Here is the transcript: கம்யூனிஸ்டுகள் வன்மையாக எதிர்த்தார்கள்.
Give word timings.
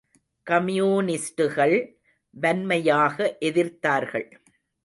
கம்யூனிஸ்டுகள் 0.47 1.75
வன்மையாக 2.33 3.37
எதிர்த்தார்கள். 3.41 4.27